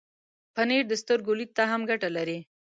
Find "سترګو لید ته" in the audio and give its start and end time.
1.01-1.63